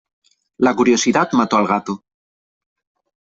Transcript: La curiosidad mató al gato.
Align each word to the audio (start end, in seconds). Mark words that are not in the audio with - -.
La 0.57 0.73
curiosidad 0.75 1.29
mató 1.33 1.57
al 1.57 1.67
gato. 1.67 2.03